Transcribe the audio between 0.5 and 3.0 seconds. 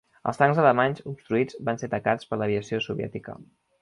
alemanys obstruïts van ser atacats per l'aviació